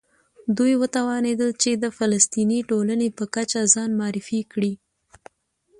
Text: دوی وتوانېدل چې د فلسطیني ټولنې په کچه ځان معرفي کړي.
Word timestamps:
دوی 0.57 0.73
وتوانېدل 0.81 1.51
چې 1.61 1.71
د 1.83 1.85
فلسطیني 1.97 2.59
ټولنې 2.69 3.07
په 3.17 3.23
کچه 3.35 3.59
ځان 3.73 3.89
معرفي 3.99 4.41
کړي. 4.51 4.73